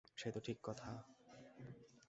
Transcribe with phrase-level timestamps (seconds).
[0.17, 0.89] সে তো ঠিক কথা।